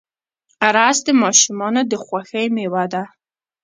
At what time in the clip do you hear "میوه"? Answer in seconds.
2.55-2.83